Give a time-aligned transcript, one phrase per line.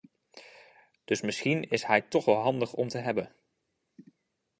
[1.03, 3.35] Dus misschien is hij toch wel handig om te hebben.